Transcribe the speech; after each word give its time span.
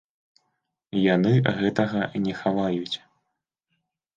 Яны 1.15 1.33
гэтага 1.59 2.01
не 2.27 2.33
хаваюць. 2.41 2.97